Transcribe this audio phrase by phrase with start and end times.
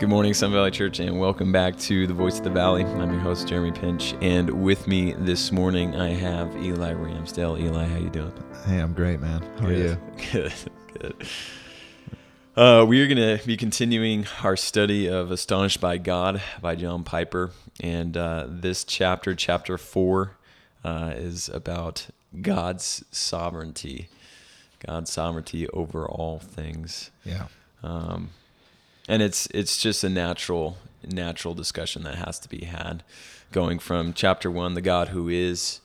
[0.00, 2.84] Good morning, Sun Valley Church, and welcome back to the Voice of the Valley.
[2.84, 7.60] I'm your host, Jeremy Pinch, and with me this morning I have Eli Ramsdale.
[7.60, 8.32] Eli, how you doing?
[8.64, 9.42] Hey, I'm great, man.
[9.58, 9.98] How are you?
[10.32, 10.54] Good,
[10.94, 11.28] good.
[12.56, 17.04] Uh, we are going to be continuing our study of Astonished by God by John
[17.04, 17.50] Piper,
[17.82, 20.38] and uh, this chapter, chapter four,
[20.82, 22.06] uh, is about
[22.40, 24.08] God's sovereignty,
[24.78, 27.10] God's sovereignty over all things.
[27.22, 27.48] Yeah.
[27.82, 28.30] Um,
[29.10, 33.02] and it's it's just a natural natural discussion that has to be had,
[33.52, 35.80] going from chapter one, the God who is,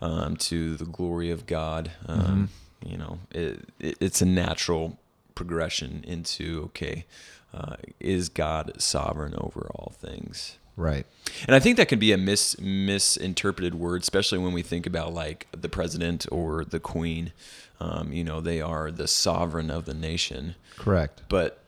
[0.00, 1.90] um, to the glory of God.
[2.06, 2.48] Um,
[2.86, 4.98] You know, it, it, it's a natural
[5.34, 7.06] progression into okay,
[7.52, 10.58] uh, is God sovereign over all things?
[10.76, 11.04] Right.
[11.46, 15.12] And I think that can be a mis misinterpreted word, especially when we think about
[15.12, 17.32] like the president or the queen.
[17.80, 21.22] Um, you know, they are the sovereign of the nation, Correct.
[21.28, 21.58] but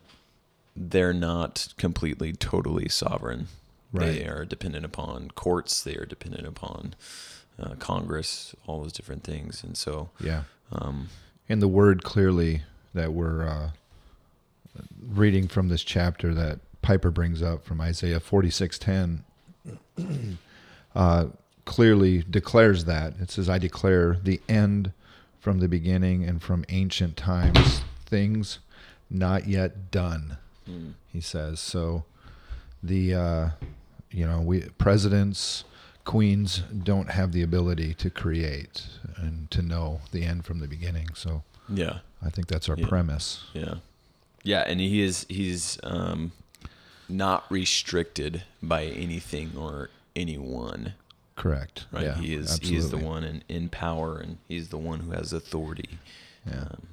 [0.77, 3.49] they're not completely, totally sovereign.
[3.93, 5.83] They are dependent upon courts.
[5.83, 6.95] They are dependent upon
[7.61, 9.65] uh, Congress, all those different things.
[9.65, 10.45] And so, Yeah.
[10.73, 11.09] um,
[11.49, 12.63] And the word clearly
[12.95, 13.71] that we're uh,
[15.03, 19.25] reading from this chapter that Piper brings up from Isaiah 46:10
[20.95, 21.27] uh,
[21.65, 23.15] clearly declares that.
[23.21, 24.93] It says, "I declare the end
[25.41, 28.61] from the beginning and from ancient times things
[29.11, 30.39] not yet done."
[30.71, 31.61] Mm, he says.
[31.61, 32.05] So
[32.83, 33.49] the uh,
[34.11, 35.65] you know we presidents,
[36.05, 41.09] queens don't have the ability to create and to know the end from the beginning.
[41.15, 42.87] So yeah, I think that's our Yeah.
[42.89, 43.45] premise.
[43.55, 43.75] yeah,
[44.43, 44.61] yeah.
[44.67, 46.33] And he is he's um,
[47.09, 50.95] not restricted by anything or anyone.
[51.37, 51.87] Correct.
[51.91, 52.05] right?
[52.05, 55.13] Yeah, he is he is the one in, in power, and he's the one who
[55.13, 55.89] has authority.
[56.47, 56.61] Yeah.
[56.63, 56.87] Um,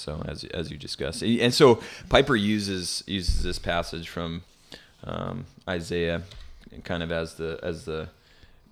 [0.00, 4.42] so as as you discussed, and so Piper uses uses this passage from
[5.04, 6.22] um, Isaiah,
[6.84, 8.08] kind of as the as the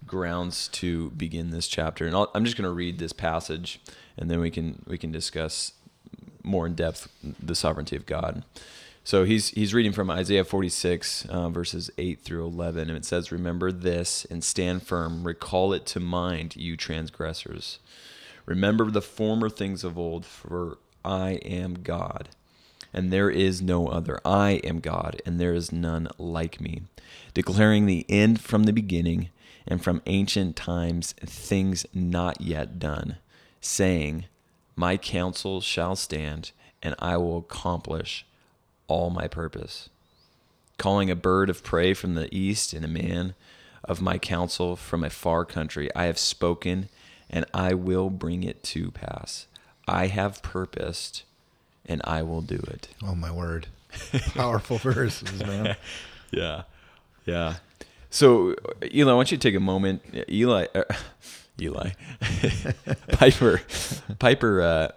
[0.07, 2.07] grounds to begin this chapter.
[2.07, 3.81] And I'll, I'm just going to read this passage,
[4.17, 5.73] and then we can we can discuss
[6.43, 8.45] more in depth the sovereignty of God.
[9.05, 13.33] So he's he's reading from Isaiah 46 uh, verses 8 through 11, and it says,
[13.33, 15.25] "Remember this and stand firm.
[15.25, 17.79] Recall it to mind, you transgressors.
[18.45, 22.29] Remember the former things of old, for I am God,
[22.93, 24.21] and there is no other.
[24.25, 26.83] I am God, and there is none like me,
[27.35, 29.31] declaring the end from the beginning,
[29.67, 33.17] and from ancient times things not yet done,
[33.61, 34.27] saying,
[34.77, 38.25] My counsel shall stand, and I will accomplish
[38.87, 39.89] all my purpose.
[40.79, 43.35] Calling a bird of prey from the east and a man
[43.85, 46.89] of my counsel from a far country, I have spoken,
[47.29, 49.48] and I will bring it to pass.
[49.89, 51.23] I have purposed,
[51.87, 52.89] and I will do it.
[53.03, 53.69] Oh my word!
[54.35, 55.77] Powerful verses, man.
[56.31, 56.65] Yeah,
[57.25, 57.55] yeah.
[58.11, 58.55] So,
[58.85, 60.03] Eli, I want you to take a moment.
[60.31, 60.83] Eli, uh,
[61.61, 61.93] Eli,
[63.13, 63.63] Piper,
[64.19, 64.89] Piper, uh,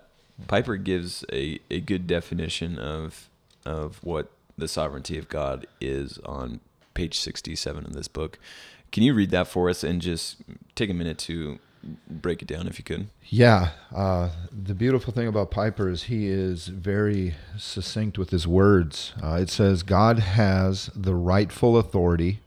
[0.48, 3.30] Piper gives a, a good definition of
[3.66, 6.60] of what the sovereignty of God is on
[6.94, 8.38] page sixty seven of this book.
[8.92, 10.38] Can you read that for us and just
[10.76, 11.60] take a minute to
[12.08, 13.08] break it down, if you could?
[13.30, 19.14] Yeah, uh, the beautiful thing about Piper is he is very succinct with his words.
[19.22, 22.40] Uh, it says, God has the rightful authority,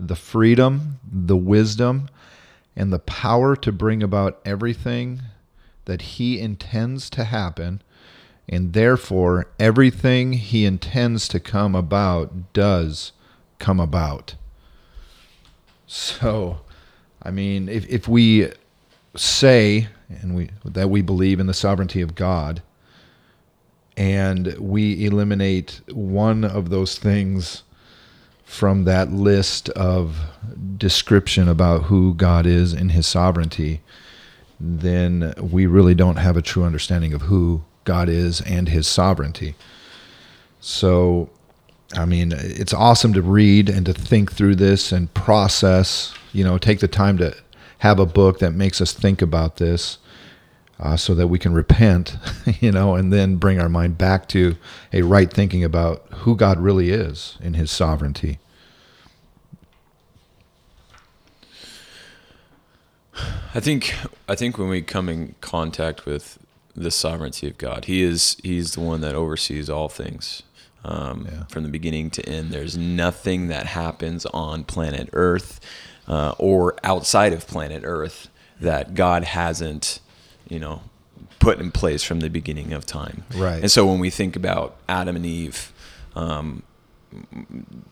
[0.00, 2.08] the freedom, the wisdom,
[2.74, 5.22] and the power to bring about everything
[5.84, 7.82] that he intends to happen,
[8.48, 13.12] and therefore everything he intends to come about does
[13.58, 14.34] come about.
[15.86, 16.60] So,
[17.22, 18.50] I mean, if, if we
[19.14, 22.62] say and we that we believe in the sovereignty of God
[23.96, 27.62] and we eliminate one of those things
[28.44, 30.18] from that list of
[30.78, 33.80] description about who God is in his sovereignty
[34.62, 39.56] then we really don't have a true understanding of who God is and his sovereignty.
[40.60, 41.28] So
[41.94, 46.56] I mean it's awesome to read and to think through this and process you know
[46.58, 47.34] take the time to
[47.82, 49.98] have a book that makes us think about this
[50.78, 52.16] uh, so that we can repent,
[52.60, 54.54] you know, and then bring our mind back to
[54.92, 58.38] a right thinking about who God really is in his sovereignty.
[63.52, 63.92] I think
[64.28, 66.38] I think when we come in contact with
[66.76, 70.44] the sovereignty of God, He is He's the one that oversees all things.
[70.84, 71.44] Um, Yeah.
[71.46, 75.60] From the beginning to end, there's nothing that happens on planet Earth
[76.12, 78.28] uh, or outside of planet Earth
[78.60, 80.00] that God hasn't,
[80.48, 80.82] you know,
[81.38, 83.24] put in place from the beginning of time.
[83.34, 83.60] Right.
[83.62, 85.72] And so when we think about Adam and Eve,
[86.14, 86.62] um,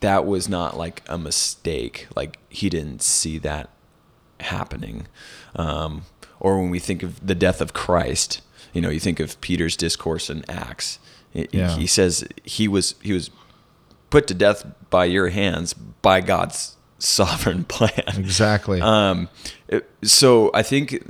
[0.00, 2.06] that was not like a mistake.
[2.14, 3.70] Like he didn't see that
[4.40, 5.06] happening.
[5.56, 6.02] Um,
[6.38, 8.40] or when we think of the death of Christ,
[8.72, 10.98] you know, you think of Peter's discourse in Acts.
[11.34, 11.76] It- Yeah.
[11.76, 13.30] He says he was he was
[14.10, 17.90] put to death by your hands by God's sovereign plan.
[18.16, 18.80] Exactly.
[18.80, 19.28] Um,
[19.68, 21.02] it- so I think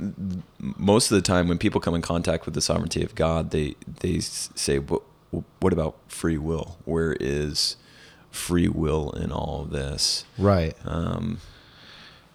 [0.59, 3.75] most of the time when people come in contact with the sovereignty of God, they
[4.01, 5.03] they say, "What
[5.59, 6.77] what about free will?
[6.85, 7.75] Where is
[8.31, 10.75] free will in all of this?" right.
[10.85, 11.39] Um,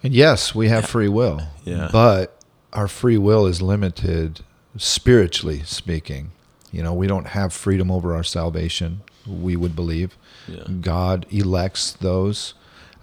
[0.02, 1.40] And yes, we have free will.
[1.64, 1.88] Yeah.
[1.92, 2.38] But
[2.72, 4.40] our free will is limited
[4.76, 6.30] spiritually speaking.
[6.72, 10.16] You know, we don't have freedom over our salvation, we would believe.
[10.46, 10.64] Yeah.
[10.80, 12.54] God elects those.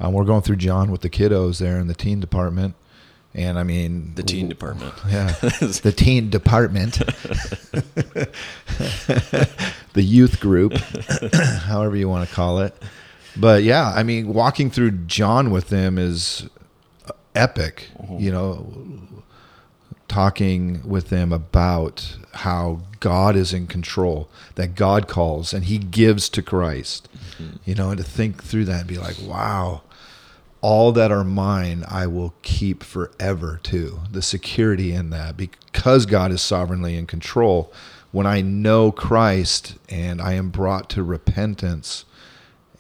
[0.04, 2.76] Um, we're going through John with the kiddos there in the teen department.
[3.34, 4.94] And I mean, the teen department.
[5.10, 5.28] Yeah.
[5.42, 6.96] the teen department,
[9.94, 10.74] the youth group,
[11.64, 12.76] however you want to call it.
[13.38, 16.48] But yeah, I mean, walking through John with them is
[17.34, 17.88] epic,
[18.20, 18.72] you know,
[20.14, 26.30] talking with them about how God is in control, that God calls and he gives
[26.30, 27.58] to Christ, mm-hmm.
[27.66, 29.82] you know, and to think through that and be like, wow,
[30.62, 34.02] all that are mine I will keep forever too.
[34.12, 37.74] The security in that because God is sovereignly in control.
[38.12, 42.06] When I know Christ and I am brought to repentance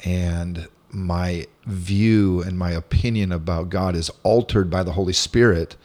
[0.05, 5.77] and my view and my opinion about God is altered by the Holy Spirit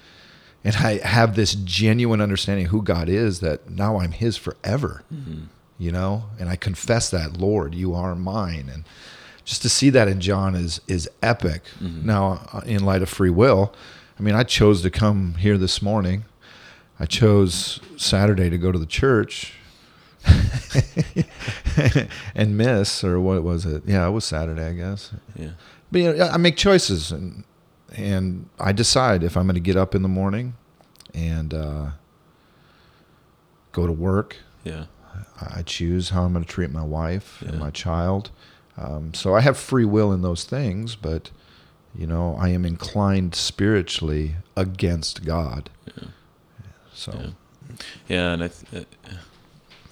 [0.64, 5.02] and I have this genuine understanding of who God is that now I'm his forever.
[5.81, 8.84] You know, and I confess that, Lord, you are mine and
[9.44, 11.62] just to see that in John is is epic.
[11.81, 13.72] Now, uh, in light of free will,
[14.19, 16.25] I mean, I chose to come here this morning.
[17.00, 19.55] I chose Saturday to go to the church
[22.34, 23.82] and miss, or what was it?
[23.87, 25.12] Yeah, it was Saturday, I guess.
[25.37, 25.50] Yeah.
[25.90, 27.44] But you know, I make choices, and
[27.96, 30.55] and I decide if I'm going to get up in the morning
[31.14, 31.87] and uh,
[33.73, 34.37] go to work.
[34.64, 34.87] Yeah.
[35.40, 38.31] I choose how I'm going to treat my wife and my child.
[38.76, 41.31] Um, so I have free will in those things, but
[41.94, 45.70] you know, I am inclined spiritually against God.
[45.87, 46.08] Yeah.
[46.93, 47.31] So Yeah.
[48.08, 49.14] Yeah, and I, th- uh,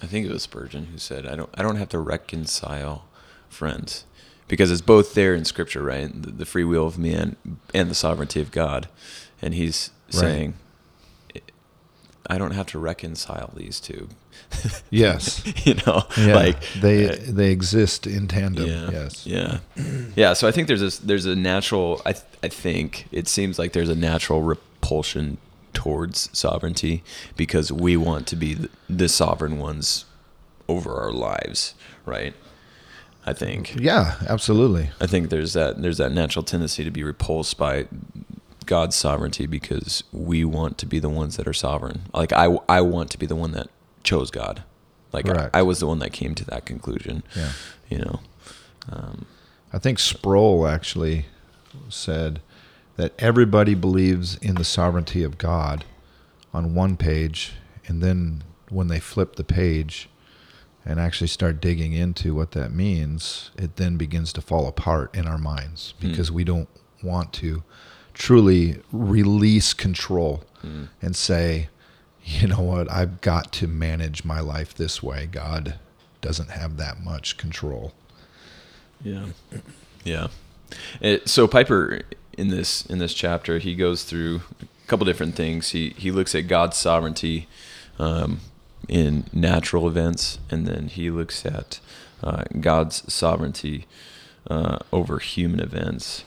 [0.01, 3.05] I think it was Spurgeon who said, "I don't, I don't have to reconcile
[3.49, 4.05] friends,
[4.47, 6.09] because it's both there in Scripture, right?
[6.21, 7.35] The, the free will of man
[7.73, 8.87] and the sovereignty of God."
[9.41, 10.21] And he's Right.
[10.21, 10.53] saying,
[12.29, 14.09] "I don't have to reconcile these two."
[14.89, 18.67] yes, you know, yeah, like they uh, they exist in tandem.
[18.69, 19.59] yeah, Yes, yeah,
[20.15, 20.33] yeah.
[20.33, 22.01] So I think there's a there's a natural.
[22.05, 25.37] I th- I think it seems like there's a natural repulsion
[25.73, 27.03] towards sovereignty
[27.35, 30.05] because we want to be the, the sovereign ones
[30.67, 32.33] over our lives, right?
[33.27, 33.75] I think.
[33.77, 34.89] yeah, absolutely.
[35.01, 37.87] I think there's that there's that natural tendency to be repulsed by
[38.65, 42.03] God's sovereignty because we want to be the ones that are sovereign.
[42.13, 43.67] Like I I want to be the one that
[44.03, 44.63] chose God.
[45.11, 47.23] Like I, I was the one that came to that conclusion.
[47.35, 47.51] Yeah.
[47.89, 48.19] You know.
[48.89, 49.25] Um,
[49.73, 51.25] I think Sproul actually
[51.89, 52.39] said
[52.95, 55.83] that everybody believes in the sovereignty of God
[56.53, 57.53] on one page,
[57.87, 60.07] and then when they flip the page
[60.87, 65.27] and actually start digging into what that means, it then begins to fall apart in
[65.27, 66.09] our minds Hmm.
[66.09, 66.69] because we don't
[67.03, 67.63] want to
[68.13, 70.85] truly release control Hmm.
[71.01, 71.69] and say,
[72.25, 75.27] you know what, I've got to manage my life this way.
[75.31, 75.75] God
[76.21, 77.93] doesn't have that much control.
[79.03, 79.27] Yeah,
[80.03, 80.27] yeah.
[80.99, 82.01] It, so Piper
[82.37, 85.69] in this in this chapter, he goes through a couple different things.
[85.69, 87.47] He he looks at God's sovereignty
[87.99, 88.39] um,
[88.87, 91.79] in natural events, and then he looks at
[92.23, 93.85] uh, God's sovereignty
[94.49, 96.23] uh, over human events.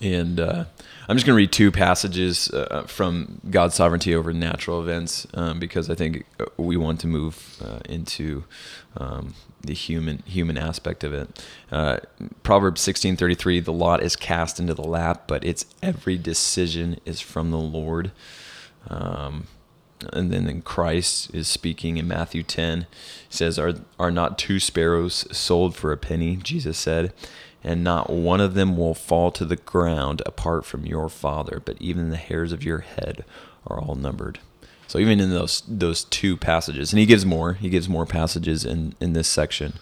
[0.00, 0.66] And uh,
[1.08, 5.58] I'm just going to read two passages uh, from God's sovereignty over natural events um,
[5.58, 6.26] because I think
[6.56, 8.44] we want to move uh, into
[8.96, 11.44] um, the human human aspect of it.
[11.72, 11.98] Uh,
[12.42, 17.50] Proverbs 16:33: The lot is cast into the lap, but its every decision is from
[17.50, 18.12] the Lord.
[18.88, 19.46] Um,
[20.12, 22.86] and then in Christ is speaking in Matthew 10 he
[23.28, 26.36] says are are not two sparrows sold for a penny?
[26.36, 27.12] Jesus said
[27.64, 31.76] and not one of them will fall to the ground apart from your father but
[31.80, 33.24] even the hairs of your head
[33.66, 34.38] are all numbered.
[34.86, 38.64] So even in those those two passages and he gives more he gives more passages
[38.64, 39.74] in in this section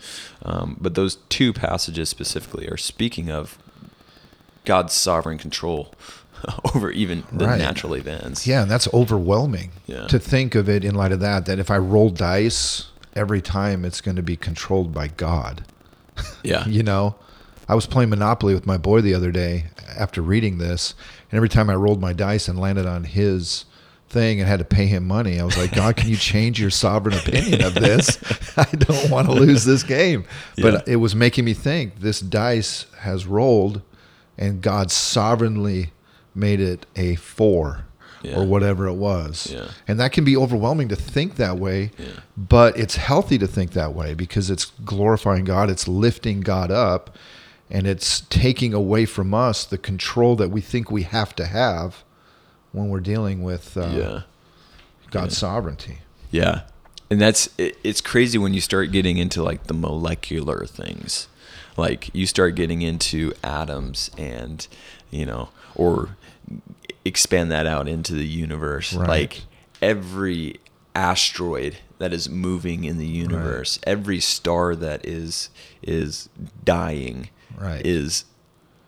[0.43, 3.59] um, but those two passages specifically are speaking of
[4.65, 5.93] God's sovereign control
[6.75, 7.59] over even the Right.
[7.59, 10.07] natural events Yeah, and that's overwhelming Yeah.
[10.09, 11.47] to think of it in light of that.
[11.47, 15.65] That if I roll dice every time, it's going to be controlled by God.
[16.43, 16.67] Yeah.
[16.69, 17.17] You know,
[17.69, 19.67] I was playing Monopoly with my boy the other day
[19.99, 20.95] after reading this,
[21.31, 23.65] and every time I rolled my dice and landed on his
[24.11, 26.69] thing and had to pay him money, I was like, God, can you change your
[26.71, 28.19] sovereign opinion of this?
[28.59, 30.25] I don't want to lose this game.
[30.61, 33.81] But it was making me think this dice has rolled,
[34.37, 35.91] and God sovereignly
[36.35, 37.85] made it a four.
[38.23, 38.39] Yeah.
[38.39, 39.51] Or whatever it was.
[39.53, 39.69] Yeah.
[39.87, 42.07] And that can be overwhelming to think that way, Yeah.
[42.39, 47.19] but it's healthy to think that way because it's glorifying God, it's lifting God up,
[47.71, 52.03] and it's taking away from us the control that we think we have to have
[52.73, 54.23] when we're dealing with uh.
[55.11, 55.99] God's sovereignty.
[56.31, 56.63] Yeah.
[57.11, 61.29] And that's it, it's crazy when you start getting into like the molecular things.
[61.77, 64.67] Like you start getting into atoms and,
[65.11, 66.17] you know, or
[67.05, 68.93] expand that out into the universe.
[68.95, 69.09] Right.
[69.09, 69.43] Like
[69.83, 70.57] every
[70.95, 75.51] asteroid that is moving in the universe, every star that is
[75.83, 76.29] is
[76.65, 77.85] dying Right.
[77.87, 78.25] is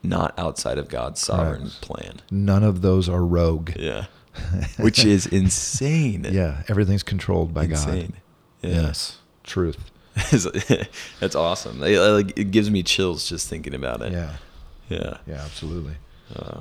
[0.03, 1.81] not outside of God's sovereign Correct.
[1.83, 2.21] plan.
[2.31, 3.71] None of those are rogue.
[3.77, 4.07] Yeah.
[4.79, 6.27] Which is insane.
[6.31, 8.13] Yeah, everything's controlled by Insane.
[8.63, 8.71] God.
[8.71, 8.83] Yeah.
[8.83, 9.79] Yes, truth.
[11.21, 11.83] That's awesome.
[11.83, 14.13] It, like, it gives me chills just thinking about it.
[14.13, 14.37] Yeah,
[14.89, 15.19] Yeah.
[15.27, 15.95] yeah, absolutely.
[16.35, 16.61] Uh,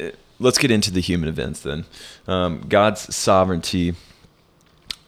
[0.00, 1.84] uh, let's get into the human events then.
[2.26, 3.94] Um, God's sovereignty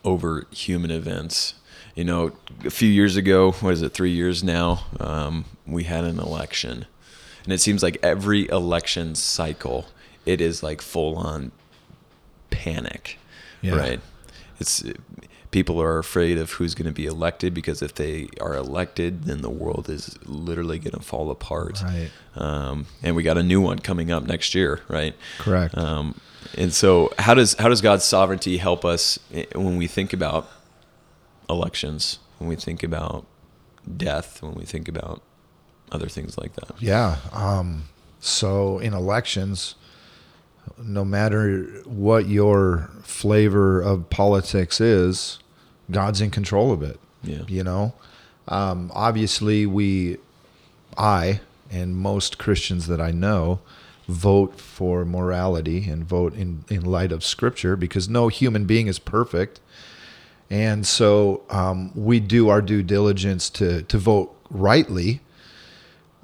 [0.04, 1.54] over human events.
[1.94, 2.32] You know,
[2.64, 6.86] a few years ago, what is it, three years now, um, we had an election.
[7.44, 9.86] And it seems like every election cycle,
[10.24, 11.50] it is like full on
[12.50, 13.18] panic,
[13.62, 13.74] Yeah.
[13.76, 14.00] right?
[14.60, 14.84] It's
[15.50, 19.40] people are afraid of who's going to be elected because if they are elected, then
[19.42, 21.82] the world is literally going to fall apart.
[21.82, 22.10] Right.
[22.36, 25.14] Um, and we got a new one coming up next year, right?
[25.38, 25.76] Correct.
[25.76, 26.20] Um,
[26.56, 29.18] and so, how does how does God's sovereignty help us
[29.54, 30.48] when we think about
[31.50, 33.26] elections, when we think about
[33.96, 35.22] death, when we think about
[35.90, 36.80] other things like that?
[36.80, 37.16] Yeah.
[37.32, 37.84] Um,
[38.20, 39.74] so in elections,
[40.76, 45.38] no matter what your flavor of politics is,
[45.90, 46.98] God's in control of it.
[47.22, 47.42] Yeah.
[47.48, 47.94] You know,
[48.46, 50.18] um, obviously we,
[50.96, 53.60] I and most Christians that I know,
[54.08, 58.98] vote for morality and vote in in light of Scripture because no human being is
[58.98, 59.60] perfect.
[60.50, 65.20] And so um, we do our due diligence to to vote rightly.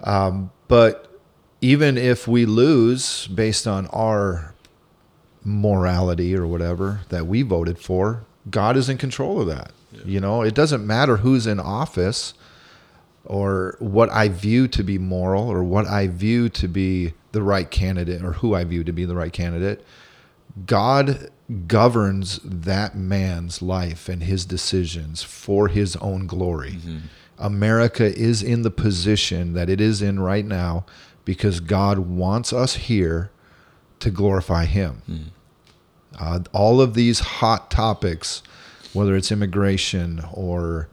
[0.02, 1.13] Um, but
[1.64, 4.52] even if we lose based on our
[5.42, 9.72] morality or whatever that we voted for, God is in control of that.
[10.04, 12.34] You know, it doesn't matter who's in office
[13.24, 17.70] or what I view to be moral or what I view to be the right
[17.70, 19.82] candidate or who I view to be the right candidate.
[20.66, 21.30] God
[21.66, 26.72] governs that man's life and his decisions for his own glory.
[26.72, 26.98] Mm-hmm.
[27.38, 30.84] America is in the position that it is in right now
[31.24, 33.30] because God wants us here
[34.00, 35.32] to glorify him.
[36.18, 38.42] Uh, all of these hot topics,
[38.92, 40.88] whether it's immigration or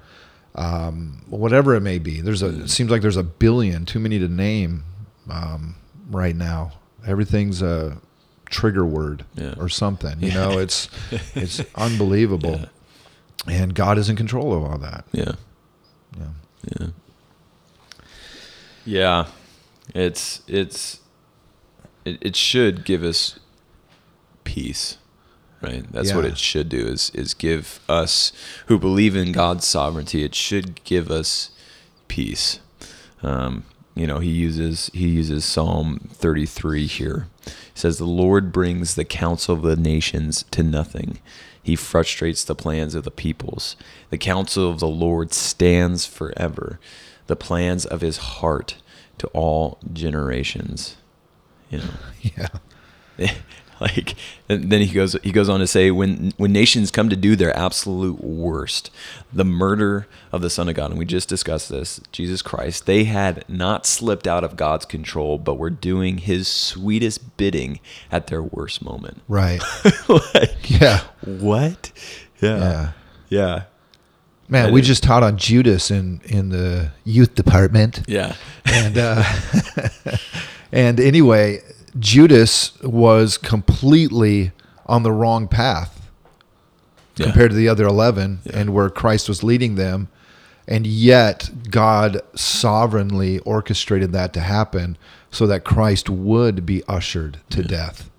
[0.55, 2.63] um, whatever it may be, there's a.
[2.63, 4.83] It seems like there's a billion, too many to name
[5.29, 5.75] um,
[6.09, 6.73] right now.
[7.05, 7.97] Everything's a
[8.49, 9.53] trigger word Yeah.
[9.57, 10.19] or something.
[10.21, 10.89] You know, it's
[11.35, 12.65] it's unbelievable,
[13.47, 15.05] and God is in control of all that.
[15.11, 15.33] Yeah.
[16.17, 16.27] Yeah.
[16.79, 16.87] Yeah.
[18.85, 19.25] Yeah.
[19.93, 20.99] It's it's
[22.05, 23.39] it, it should give us
[24.43, 24.97] peace.
[25.61, 25.85] Right?
[25.91, 28.33] That's what it should do is is give us
[28.65, 31.51] who believe in God's sovereignty, it should give us
[32.07, 32.59] peace.
[33.21, 37.27] Um, you know, he uses he uses Psalm 33 here.
[37.45, 41.19] He says the Lord brings the counsel of the nations to nothing.
[41.61, 43.75] He frustrates the plans of the peoples.
[44.09, 46.79] The counsel of the Lord stands forever.
[47.27, 48.77] The plans of his heart
[49.21, 50.97] to all generations.
[51.69, 51.89] You know.
[52.37, 52.47] Yeah.
[53.79, 54.15] like
[54.47, 57.35] and then he goes he goes on to say when when nations come to do
[57.35, 58.89] their absolute worst
[59.33, 63.03] the murder of the son of god and we just discussed this jesus christ they
[63.05, 67.79] had not slipped out of god's control but were doing his sweetest bidding
[68.11, 69.61] at their worst moment Right.
[70.35, 71.01] like Yeah.
[71.25, 71.91] what
[72.39, 72.91] yeah Yeah.
[73.29, 73.63] yeah
[74.51, 78.01] Man, we just taught on Judas in in the youth department.
[78.07, 79.23] yeah and uh,
[80.71, 81.61] and anyway,
[81.99, 84.51] Judas was completely
[84.85, 86.09] on the wrong path
[87.17, 87.25] Yeah.
[87.27, 90.09] compared to the other eleven, and where Christ was leading them,
[90.67, 94.97] and yet God sovereignly orchestrated that to happen
[95.29, 98.09] so that Christ would be ushered to death.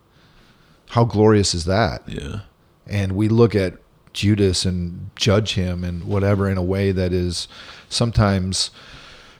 [0.90, 2.02] How glorious is that?
[2.06, 2.40] yeah
[2.86, 3.74] And we look at
[4.12, 7.49] Judas and judge him and whatever in a way that is
[7.88, 8.71] sometimes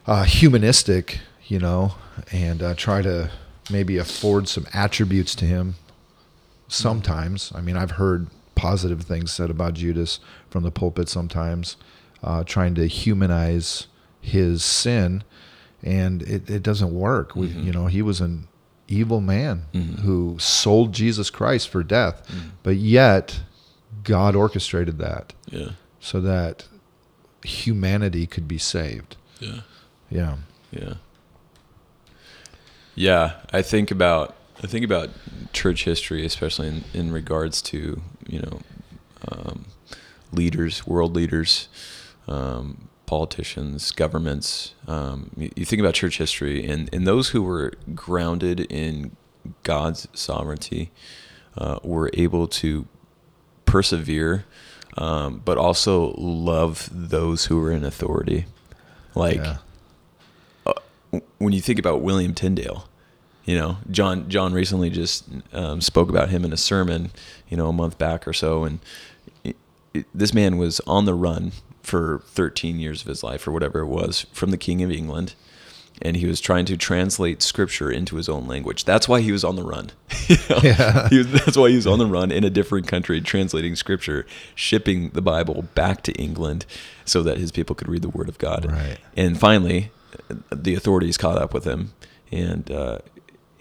[0.07, 1.95] uh, humanistic, you know,
[2.31, 3.31] and uh, try to
[3.71, 5.75] maybe afford some attributes to him.
[6.67, 11.07] Sometimes, I mean, I've heard positive things said about Judas from the pulpit.
[11.09, 11.77] Sometimes,
[12.23, 13.87] uh, trying to humanize
[14.21, 15.23] his sin,
[15.83, 17.35] and it, it doesn't work.
[17.35, 18.47] We, you know, he was an
[18.87, 19.63] evil man
[20.01, 22.29] who sold Jesus Christ for death,
[22.63, 23.41] but yet
[24.03, 25.69] God orchestrated that Yeah.
[25.99, 26.65] so that
[27.43, 29.15] humanity could be saved.
[29.39, 29.61] Yeah.
[30.09, 30.35] Yeah.
[30.71, 30.93] Yeah.
[32.95, 35.09] Yeah, I think about I think about
[35.51, 38.59] church history, especially in, in regards to you know
[39.29, 39.65] um,
[40.31, 41.69] leaders, world leaders,
[42.27, 44.75] um, politicians, governments.
[44.87, 49.15] Um, you, you think about church history, and and those who were grounded in
[49.63, 50.91] God's sovereignty
[51.57, 52.85] uh, were able to
[53.73, 54.45] persevere,
[54.97, 58.45] um, but also love those who are in authority.
[59.15, 59.57] Like yeah.
[61.39, 62.87] when you think about William Tyndale,
[63.45, 67.09] you know, John John recently just um, spoke about him in a sermon,
[67.49, 68.77] you know, a month back or so, and
[69.43, 69.55] it,
[69.91, 71.51] it, this man was on the run
[71.81, 75.33] for 13 years of his life or whatever it was from the King of England,
[76.03, 78.83] and he was trying to translate Scripture into his own language.
[78.85, 79.91] That's why he was on the run.
[80.29, 80.59] You know?
[80.63, 81.09] Yeah.
[81.09, 84.25] He was, that's why he was on the run in a different country, translating Scripture,
[84.55, 86.65] shipping the Bible back to England,
[87.05, 88.71] so that his people could read the Word of God.
[88.71, 88.97] Right.
[89.17, 89.91] And finally,
[90.51, 91.93] the authorities caught up with him,
[92.31, 92.99] and uh,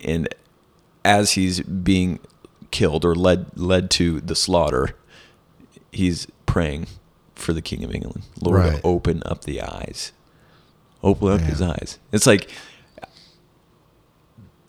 [0.05, 0.29] and
[1.05, 2.21] as he's being
[2.71, 4.91] killed or led led to the slaughter,
[5.91, 6.87] he's praying
[7.35, 8.23] for the King of England.
[8.41, 8.81] Lord, Right.
[8.85, 10.13] open up the eyes.
[11.03, 11.51] Open up Man.
[11.51, 11.99] his eyes.
[12.13, 12.49] It's like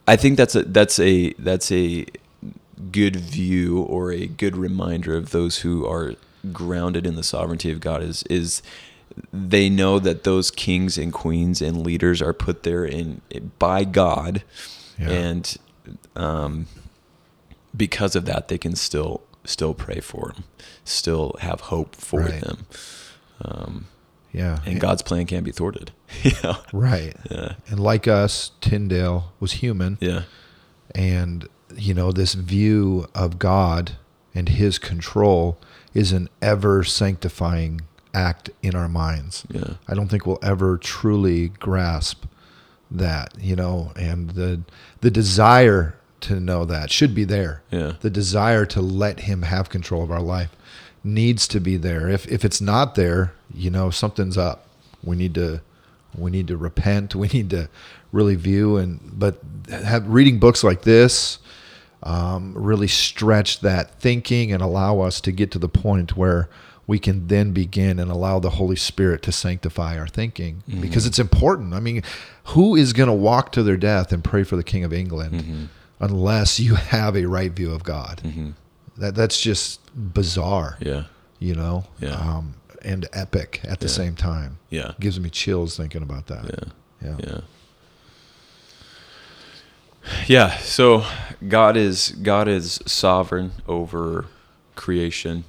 [0.07, 2.05] I think that's a that's a that's a
[2.91, 6.15] good view or a good reminder of those who are
[6.51, 8.61] grounded in the sovereignty of God is is
[9.31, 13.21] they know that those kings and queens and leaders are put there in
[13.59, 14.43] by God
[14.99, 15.09] Yeah.
[15.09, 15.57] and
[16.15, 16.67] um,
[17.77, 20.43] because of that they can still still pray for them
[20.83, 22.41] still have hope for Right.
[22.41, 22.65] them
[23.41, 23.85] um,
[24.33, 24.59] Yeah.
[24.65, 25.91] and God's plan can't be thwarted
[26.23, 27.15] yeah Right.
[27.29, 29.97] yeah And like us, Tyndale was human.
[30.01, 30.23] yeah
[30.95, 33.93] And, you know, this view of God
[34.35, 35.57] and his control
[35.93, 37.81] is an ever sanctifying
[38.13, 39.45] act in our minds.
[39.49, 42.25] yeah I don't think we'll ever truly grasp
[42.91, 44.61] that, you know, and the
[45.01, 47.61] the desire to know that should be there.
[47.71, 50.55] yeah The desire to let him have control of our life
[51.03, 52.09] needs to be there.
[52.09, 54.67] If if it's not there, you know, something's up.
[55.03, 55.61] We need to
[56.17, 57.15] we need to repent.
[57.23, 57.69] We need to
[58.11, 59.39] really view and but
[59.69, 61.39] have reading books like this
[62.03, 66.49] um, really stretch that thinking and allow us to get to the point where
[66.85, 70.81] we can then begin and allow the Holy Spirit to sanctify our thinking mm-hmm.
[70.81, 71.73] because it's important.
[71.73, 72.03] I mean,
[72.47, 75.33] who is going to walk to their death and pray for the King of England
[75.33, 75.65] mm-hmm.
[76.01, 78.21] unless you have a right view of God?
[78.25, 78.51] Mm-hmm.
[78.97, 79.79] That that's just
[80.13, 81.03] bizarre, yeah
[81.39, 82.11] you know, Yeah.
[82.15, 83.91] um, and epic at the Yeah.
[83.93, 84.57] same time.
[84.69, 86.45] yeah Gives me chills thinking about that.
[87.01, 87.17] yeah Yeah.
[87.27, 87.39] Yeah.
[90.27, 91.05] Yeah, so
[91.47, 94.25] God is God is sovereign over
[94.75, 95.45] creation.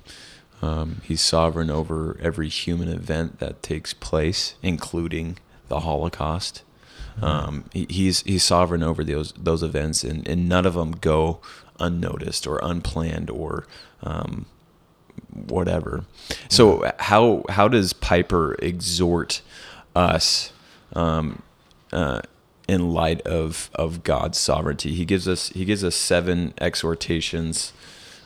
[0.63, 6.63] Um, he's sovereign over every human event that takes place, including the Holocaust.
[7.21, 11.41] Um, he, he's he's sovereign over those those events, and, and none of them go
[11.81, 13.67] unnoticed or unplanned or
[14.03, 14.47] um,
[15.33, 16.05] whatever.
[16.49, 19.43] So how how does Piper exhort
[19.95, 20.53] us
[20.95, 21.43] um,
[21.93, 22.21] uh,
[22.69, 24.95] in light of of God's sovereignty?
[24.95, 27.73] He gives us he gives us seven exhortations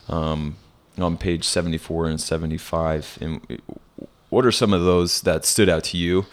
[0.07, 0.55] um,
[0.97, 3.17] on page seventy four and seventy five.
[3.21, 3.61] And
[4.29, 6.25] what are some of those that stood out to you?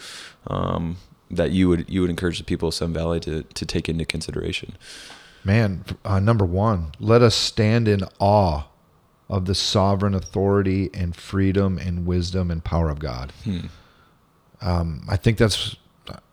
[0.49, 0.99] Um,
[1.31, 4.05] that you would you would encourage the people of Sun Valley to, to take into
[4.05, 4.77] consideration.
[5.47, 8.65] Man, uh, number one, let us stand in awe
[9.31, 13.33] of the sovereign authority and freedom and wisdom and power of God.
[14.61, 15.77] Um, I think that's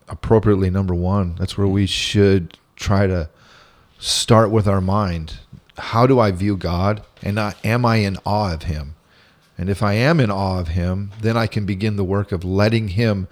[0.08, 1.36] appropriately number one.
[1.38, 3.30] That's where we should try to
[4.00, 5.38] start with our mind.
[5.78, 7.04] How do I view God?
[7.22, 8.96] And I, am I in awe of Him?
[9.56, 12.42] And if I am in awe of Him, then I can begin the work of
[12.44, 13.28] letting Him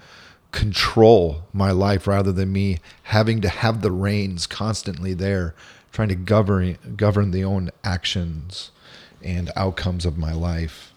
[0.53, 5.53] control my life rather than me having to have the reins constantly there,
[5.91, 8.71] trying to govern govern the own actions
[9.21, 10.93] and outcomes of my life.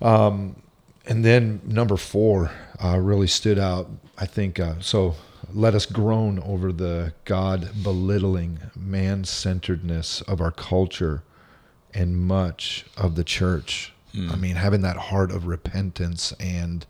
[0.00, 0.56] Um,
[1.04, 2.50] and then number four
[2.82, 3.90] uh, really stood out.
[4.16, 5.16] I think uh, so.
[5.52, 11.22] Let us groan over the God belittling man centeredness of our culture
[11.92, 13.92] and much of the church
[14.30, 16.86] I mean, having that heart of repentance and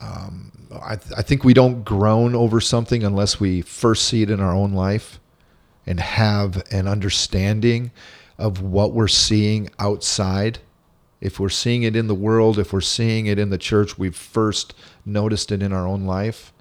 [0.00, 4.40] um, I, I think we don't groan over something unless we first see it in
[4.40, 5.20] our own life
[5.86, 7.90] and have an understanding
[8.38, 10.58] of what we're seeing outside.
[11.20, 14.16] If we're seeing it in the world, if we're seeing it in the church, we've
[14.16, 14.74] first
[15.06, 16.52] noticed it in our own life.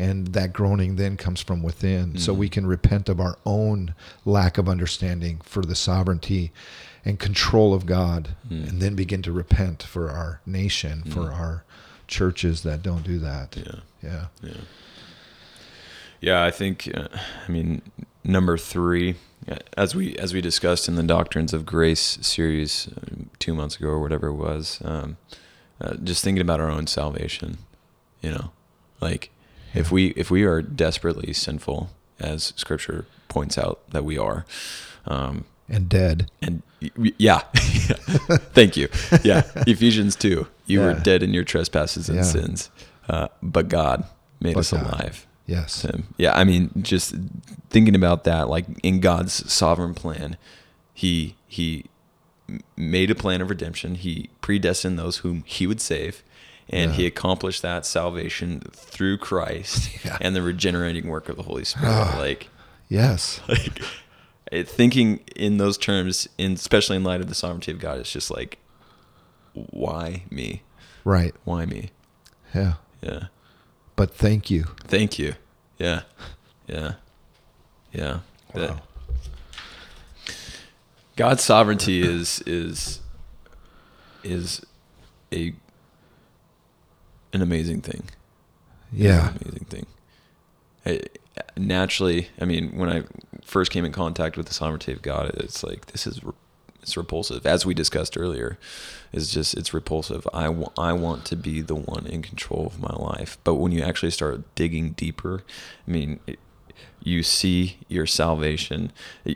[0.00, 2.18] And that groaning then comes from within.
[2.18, 2.54] So we mm-hmm.
[2.54, 6.52] can repent of our own lack of understanding for the sovereignty
[7.04, 8.68] and control of God, mm.
[8.68, 11.32] and then begin to repent for our nation, for mm.
[11.32, 11.64] our
[12.08, 13.56] churches that don't do that.
[13.56, 13.80] Yeah.
[14.02, 14.24] Yeah.
[14.42, 14.60] Yeah.
[16.20, 16.90] Yeah, I think.
[16.92, 17.08] Uh,
[17.46, 17.82] I mean,
[18.24, 19.14] number three,
[19.48, 23.76] uh, as we as we discussed in the Doctrines of Grace series uh, two months
[23.76, 25.16] ago or whatever it was, um,
[25.80, 27.58] uh, just thinking about our own salvation.
[28.20, 28.50] You know,
[29.00, 29.30] like
[29.74, 34.44] if we if we are desperately sinful, as Scripture points out that we are,
[35.06, 36.30] um, And dead.
[36.42, 36.62] and
[37.16, 37.38] yeah,
[38.54, 38.88] thank you.
[39.22, 42.22] Yeah, Ephesians two, you were dead in your trespasses and Yeah.
[42.24, 42.70] sins,
[43.08, 44.04] uh, but God
[44.40, 44.86] made But us God.
[44.86, 45.26] alive.
[45.46, 45.82] Yes.
[45.82, 46.08] Him.
[46.18, 47.14] Yeah, I mean, just
[47.70, 50.36] thinking about that, like in God's sovereign plan,
[50.94, 51.86] he he
[52.76, 53.94] made a plan of redemption.
[53.94, 56.22] He predestined those whom he would save,
[56.68, 56.96] and Yeah.
[56.98, 60.18] he accomplished that salvation through Christ Yeah.
[60.20, 61.88] and the regenerating work of the Holy Spirit.
[61.92, 62.16] Ah.
[62.18, 62.48] like,
[62.88, 63.40] Yes.
[63.48, 63.82] like
[64.50, 68.10] it, thinking in those terms, in especially in light of the sovereignty of God, it's
[68.12, 68.58] just like,
[69.52, 70.62] why me?
[71.04, 71.34] Right.
[71.44, 71.90] Why me?
[72.54, 72.74] Yeah.
[73.00, 73.24] Yeah.
[73.96, 74.64] But thank you.
[74.84, 75.34] Thank you.
[75.78, 76.02] Yeah.
[76.66, 76.94] Yeah.
[77.92, 78.20] Yeah.
[78.54, 78.80] Wow.
[81.16, 83.00] God's sovereignty is is
[84.22, 84.64] is
[85.32, 85.52] a
[87.32, 88.04] an amazing thing.
[88.92, 89.30] Yeah.
[89.30, 89.86] An amazing thing.
[90.86, 91.00] I,
[91.56, 93.04] naturally, I mean, when I
[93.44, 96.20] first came in contact with the sovereignty of God, it's like this is
[96.82, 97.44] it's repulsive.
[97.46, 98.58] As we discussed earlier,
[99.12, 100.26] it's just it's repulsive.
[100.32, 100.46] I
[100.78, 103.38] I want to be the one in control of my life.
[103.44, 105.42] But when you actually start digging deeper,
[105.86, 106.20] I mean.
[106.26, 106.38] It,
[107.02, 108.92] you see your salvation.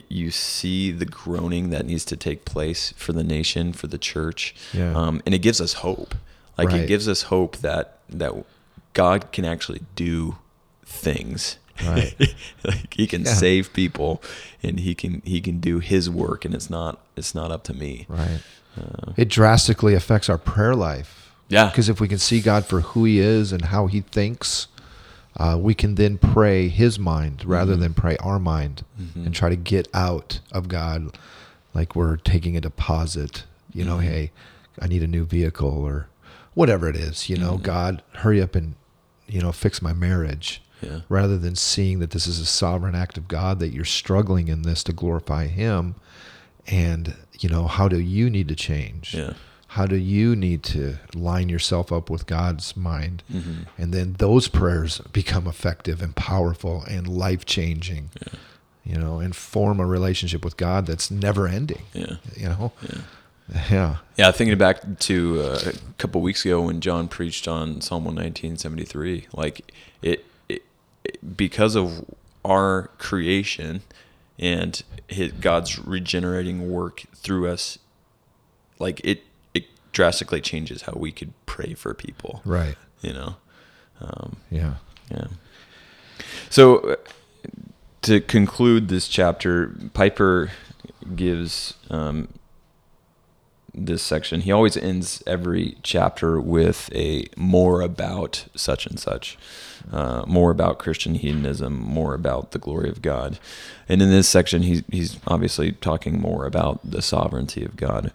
[0.09, 4.55] You see the groaning that needs to take place for the nation, for the church,
[4.73, 4.93] Yeah.
[4.95, 6.15] um, and it gives us hope.
[6.59, 6.81] Like Right.
[6.83, 8.33] it gives us hope that that
[8.95, 10.37] God can actually do
[10.85, 11.59] things.
[11.85, 12.15] Right.
[12.65, 13.35] like he can Yeah.
[13.35, 14.23] save people,
[14.63, 17.75] and he can he can do His work, and it's not it's not up to
[17.75, 18.07] me.
[18.09, 18.41] Right.
[18.81, 21.33] Uh, It drastically affects our prayer life.
[21.49, 21.67] Yeah.
[21.69, 24.69] Because if we can see God for who He is and how He thinks,
[25.37, 27.81] uh, we can then pray His mind rather Mhm.
[27.81, 29.27] than pray our mind Mhm.
[29.27, 31.17] and try to get out of God
[31.75, 33.45] like we're taking a deposit.
[33.75, 34.03] You know, Mhm.
[34.03, 34.31] hey,
[34.81, 36.07] I need a new vehicle or
[36.55, 37.29] whatever it is.
[37.29, 37.63] You know, Mhm.
[37.63, 38.75] God, hurry up and,
[39.29, 40.61] you know, fix my marriage.
[40.85, 40.99] yeah.
[41.09, 44.63] rather than seeing that this is a sovereign act of God, that you're struggling in
[44.63, 45.95] this to glorify Him.
[46.69, 49.15] And, you know, how do you need to change?
[49.15, 49.35] Yeah.
[49.69, 53.23] How do you need to line yourself up with God's mind?
[53.33, 53.67] Mhm.
[53.79, 58.39] And then those prayers become effective and powerful and life changing, Yeah.
[58.85, 62.17] you know, and form a relationship with God that's never ending, Yeah.
[62.37, 62.73] you know?
[62.83, 62.99] Yeah.
[63.71, 63.97] Yeah.
[64.17, 69.27] Yeah, thinking back to uh, a couple weeks ago when John preached on Psalm 119.73,
[69.35, 70.63] like it, it,
[71.05, 72.05] it because of
[72.45, 73.83] our creation
[74.43, 77.79] and his, God's regenerating work through us,
[78.81, 79.23] like it,
[79.55, 82.43] it drastically changes how we could pray for people.
[82.45, 82.75] Right.
[83.01, 83.37] You know,
[84.01, 84.75] um, Yeah.
[85.11, 85.29] yeah.
[86.51, 86.97] So uh,
[88.03, 90.51] to conclude this chapter, Piper
[91.15, 92.29] gives um,
[93.75, 94.43] this section.
[94.43, 99.39] He always ends every chapter with a more about such and such,
[99.91, 103.39] uh, more about Christian hedonism, more about the glory of God.
[103.89, 108.13] And in this section, he's he's obviously talking more about the sovereignty of God.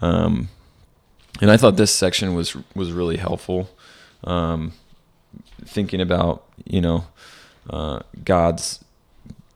[0.00, 0.48] Um,
[1.40, 3.70] and I thought this section was was really helpful.
[4.24, 4.72] Um,
[5.64, 7.06] thinking about you know
[7.68, 8.84] uh, God's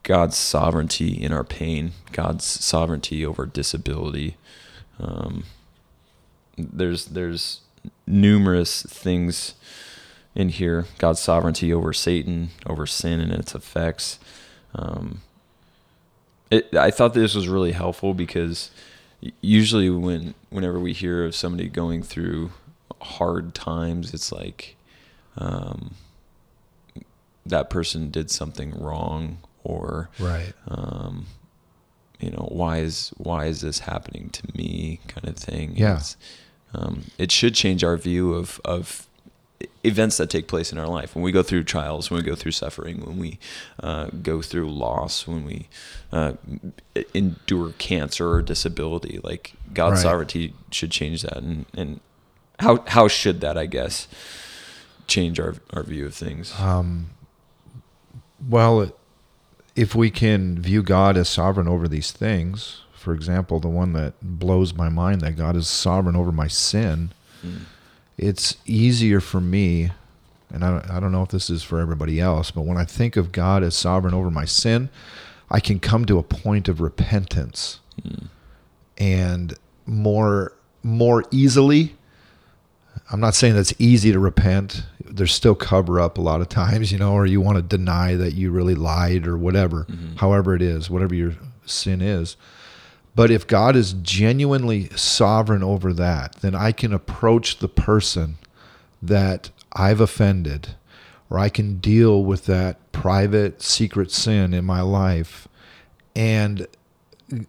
[0.02, 4.36] God's sovereignty in our pain, God's sovereignty over disability.
[5.00, 5.44] Um,
[6.56, 7.60] there's there's
[8.06, 9.54] numerous things
[10.34, 10.86] in here.
[10.98, 14.18] God's sovereignty over Satan, over sin and its effects.
[14.74, 15.20] Um,
[16.50, 18.70] it, I thought this was really helpful because
[19.40, 22.52] usually when whenever we hear of somebody going through
[23.00, 24.76] hard times, it's like
[25.38, 25.94] um,
[27.46, 30.52] that person did something wrong or Right.
[30.68, 31.26] um,
[32.22, 36.00] you know why is why is this happening to me kind of thing Yeah.
[36.74, 39.06] Um, it should change our view of of
[39.84, 42.34] events that take place in our life when we go through trials when we go
[42.34, 43.38] through suffering when we
[43.82, 45.68] uh, go through loss when we
[46.12, 46.32] uh,
[47.14, 50.02] endure cancer or disability like god's Right.
[50.02, 52.00] sovereignty should change that and, and
[52.60, 54.08] how how should that i guess
[55.06, 57.10] change our, our view of things Um,
[58.48, 58.92] well,
[59.74, 64.14] if we can view God as sovereign over these things, for example, the one that
[64.22, 67.12] blows my mind that God is sovereign over my sin,
[67.44, 67.62] Mm.
[68.16, 69.90] it's easier for me,
[70.52, 72.84] and I don't, I don't know if this is for everybody else, but when I
[72.84, 74.90] think of God as sovereign over my sin,
[75.50, 78.28] I can come to a point of repentance Mm.
[78.98, 79.54] and
[79.86, 80.52] more
[80.84, 81.94] more easily.
[83.10, 84.84] I'm not saying that's easy to repent.
[85.14, 88.14] There's still cover up a lot of times, you know, or you want to deny
[88.16, 90.16] that you really lied or whatever, Mhm.
[90.18, 91.34] however it is, whatever your
[91.66, 92.36] sin is.
[93.14, 98.36] But if God is genuinely sovereign over that, then I can approach the person
[99.02, 100.68] that I've offended,
[101.28, 105.46] or I can deal with that private, secret sin in my life
[106.16, 106.66] and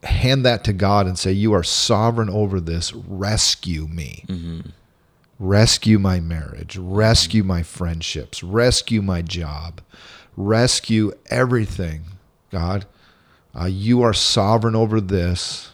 [0.03, 2.93] hand that to God and say, You are sovereign over this.
[2.93, 4.23] Rescue me.
[4.27, 4.71] Mhm.
[5.39, 6.77] Rescue my marriage.
[6.77, 8.43] Rescue my friendships.
[8.43, 9.81] Rescue my job.
[10.37, 12.03] Rescue everything,
[12.51, 12.85] God.
[13.59, 15.71] Uh, you are sovereign over this.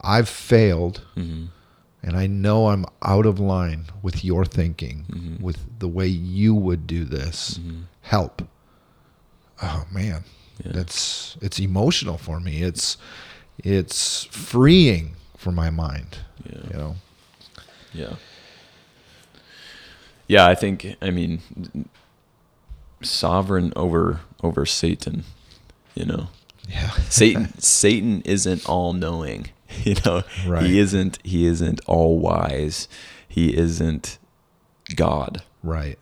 [0.00, 1.48] I've failed, Mhm.
[2.02, 5.40] and I know I'm out of line with your thinking, Mhm.
[5.40, 7.58] with the way you would do this.
[7.58, 7.84] Mhm.
[8.02, 8.42] Help.
[9.62, 10.24] Oh man,
[10.64, 10.72] Yeah.
[10.72, 12.62] that's it's emotional for me.
[12.62, 12.96] It's
[13.64, 16.18] it's freeing for my mind.
[16.44, 16.96] yeah You know.
[17.94, 18.16] Yeah.
[20.28, 21.40] Yeah, I think I mean
[23.02, 25.24] sovereign over over Satan,
[25.94, 26.28] you know.
[26.68, 26.90] Yeah.
[27.08, 29.48] Satan Satan isn't all knowing,
[29.84, 30.22] you know.
[30.46, 30.64] Right.
[30.64, 32.88] He isn't he isn't all wise.
[33.28, 34.18] He isn't
[34.94, 35.42] God.
[35.62, 35.98] right.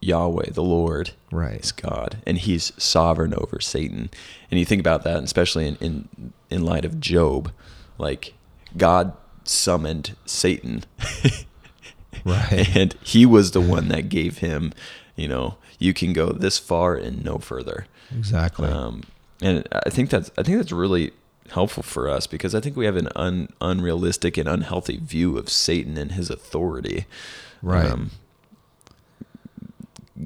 [0.00, 1.58] Yahweh, the Lord, Right.
[1.60, 4.10] is God, and He's sovereign over Satan.
[4.48, 7.50] And you think about that, especially in in, in light of Job,
[7.98, 8.34] like
[8.76, 10.84] God summoned Satan,
[12.24, 12.68] Right.
[12.76, 14.72] and He was the one that gave him,
[15.16, 17.86] you know, you can go this far and no further.
[18.16, 18.68] Exactly.
[18.68, 19.02] Um,
[19.40, 21.12] and I think that's I think that's really
[21.50, 25.48] helpful for us because I think we have an un, unrealistic and unhealthy view of
[25.48, 27.06] Satan and his authority.
[27.62, 27.90] right.
[27.90, 28.10] Um,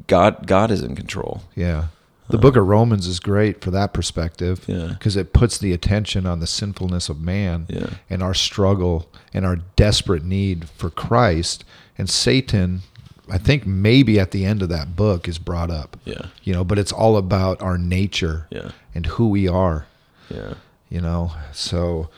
[0.06, 1.42] God God is in control.
[1.54, 1.86] yeah.
[2.28, 4.88] The book of Romans is great for that perspective Yeah.
[4.88, 7.90] because it puts the attention on the sinfulness of man Yeah.
[8.10, 11.64] and our struggle and our desperate need for Christ.
[11.96, 12.82] And Satan,
[13.30, 16.22] I think maybe at the end of that book is brought up, Yeah.
[16.42, 18.70] you know, but it's all about our nature Yeah.
[18.94, 19.86] and who we are.
[20.28, 20.54] Yeah.
[20.88, 22.08] you know so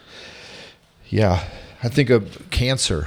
[1.09, 1.45] yeah
[1.83, 3.07] i think of cancer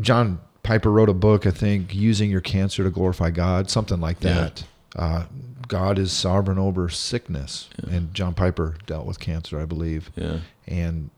[0.00, 4.22] john piper wrote a book i think using your cancer to glorify god something like
[4.22, 4.48] Yeah.
[4.96, 5.24] Uh,
[5.68, 7.94] god is sovereign over sickness Yeah.
[7.96, 10.38] and john piper dealt with cancer i believe Yeah.
[10.66, 11.10] and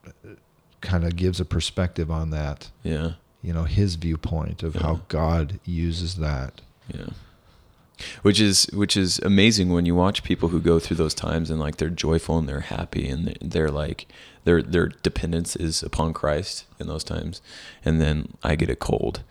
[0.80, 3.12] kind of gives a perspective on that Yeah.
[3.42, 4.82] you know his viewpoint of Yeah.
[4.82, 6.60] how god uses that
[6.92, 7.06] Yeah.
[8.22, 11.60] Which is which is amazing when you watch people who go through those times and
[11.60, 14.06] like they're joyful and they're happy and they- they're like
[14.42, 17.40] their their dependence is upon Christ in those times.
[17.84, 19.22] And then I get a cold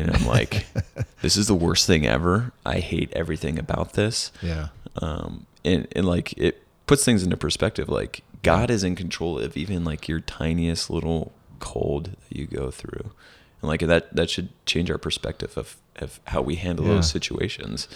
[0.00, 0.66] and I'm like
[1.22, 2.52] this is the worst thing ever.
[2.66, 4.32] I hate everything about this.
[4.42, 4.68] yeah
[5.00, 9.56] Um and and like it puts things into perspective like God is in control of
[9.56, 13.10] even like your tiniest little cold that you go through.
[13.60, 16.94] And like that that should change our perspective of of how we handle Yeah.
[16.94, 17.86] those situations.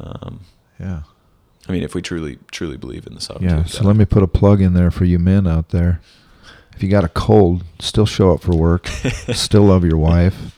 [0.00, 0.40] Um,
[0.78, 1.02] yeah
[1.68, 3.54] I mean, if we truly truly believe in the sovereignty.
[3.54, 3.86] yeah so God.
[3.88, 6.00] let me put a plug in there for you men out there
[6.76, 8.86] if you got a cold still show up for work
[9.32, 10.56] still love your wife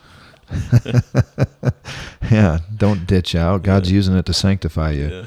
[2.30, 3.96] yeah don't ditch out god's Yeah.
[3.96, 5.26] using it to sanctify you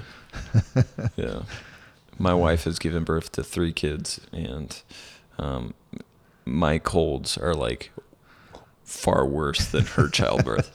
[0.75, 0.83] Yeah.
[1.15, 1.41] yeah.
[2.17, 4.81] My wife has given birth to three kids, and
[5.37, 5.73] um,
[6.45, 7.91] my colds are like
[8.83, 10.69] far worse than her childbirth.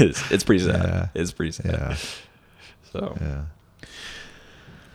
[0.00, 0.82] it's, it's pretty sad.
[0.84, 1.08] Yeah.
[1.14, 1.66] It's pretty sad.
[1.72, 1.96] yeah
[2.92, 3.16] So.
[3.20, 3.44] yeah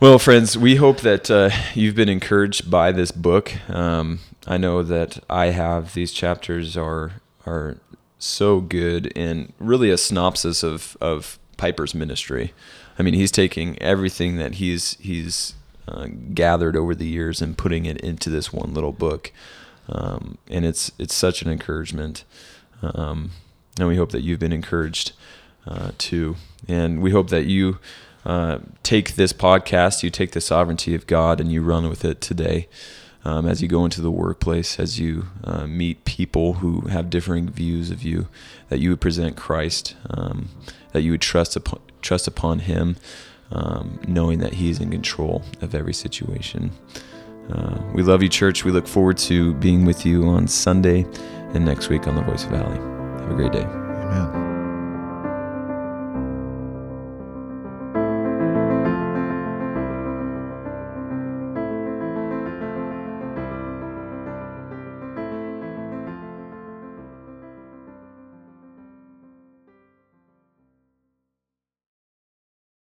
[0.00, 3.52] Well, friends, we hope that uh, you've been encouraged by this book.
[3.68, 5.94] Um, I know that I have.
[5.94, 7.12] These chapters are
[7.46, 7.78] are
[8.18, 12.52] so good and really a synopsis of of Piper's ministry.
[12.98, 15.54] I mean, he's taking everything that he's he's
[15.88, 19.32] uh, gathered over the years and putting it into this one little book,
[19.88, 22.24] um, and it's it's such an encouragement.
[22.82, 23.30] Um,
[23.78, 25.12] and we hope that you've been encouraged
[25.66, 26.36] uh, too.
[26.68, 27.78] And we hope that you
[28.24, 32.20] uh, take this podcast, you take the sovereignty of God, and you run with it
[32.20, 32.68] today.
[33.26, 37.48] Um, as you go into the workplace, as you uh, meet people who have differing
[37.48, 38.28] views of you,
[38.68, 40.48] that you would present Christ, um,
[40.92, 42.94] that you would trust upon, trust upon Him,
[43.50, 46.70] um, knowing that He is in control of every situation.
[47.50, 48.64] Uh, we love you, church.
[48.64, 51.04] We look forward to being with you on Sunday
[51.52, 52.78] and next week on the Voice of Valley.
[53.22, 53.64] Have a great day.
[53.64, 54.55] Amen.